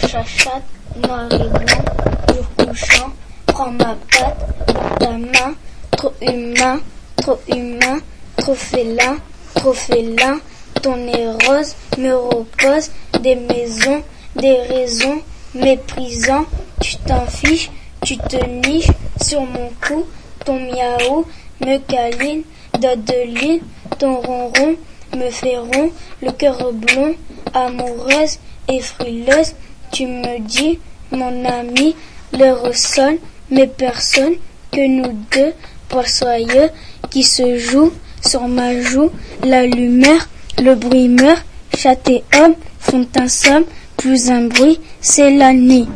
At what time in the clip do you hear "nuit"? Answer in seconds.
45.52-45.86